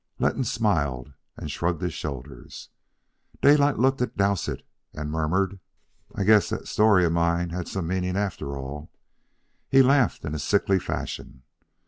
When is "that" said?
6.49-6.67